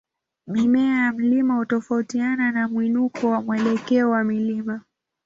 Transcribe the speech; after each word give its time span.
Mimea 0.47 1.05
ya 1.05 1.11
mlima 1.13 1.55
hutofautiana 1.55 2.51
na 2.51 2.67
mwinuko 2.67 3.31
na 3.31 3.41
mwelekeo 3.41 4.09
wa 4.09 4.23
mlima. 4.23 4.81